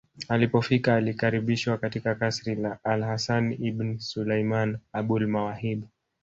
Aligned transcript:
Alipofika 0.29 0.95
alikaribishwa 0.95 1.77
katika 1.77 2.15
kasri 2.15 2.55
la 2.55 2.77
alHasan 2.83 3.53
ibn 3.63 3.97
Sulaiman 3.99 4.77
AbulMawahib 4.93 5.83